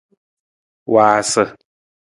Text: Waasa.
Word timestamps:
Waasa. 0.93 1.43